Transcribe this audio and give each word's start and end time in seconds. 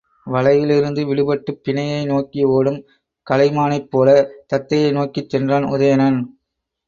வலையிலிருந்து 0.27 1.01
விடுபட்டுப் 1.05 1.59
பிணையை 1.65 1.99
நோக்கி 2.05 2.45
ஒடும் 2.47 2.79
கலைமானைப் 3.27 3.87
போலத் 3.89 4.31
தத்தையை 4.49 4.89
நோக்கிச் 4.91 5.29
சென்றான் 5.29 5.67
உதயணன். 5.67 6.19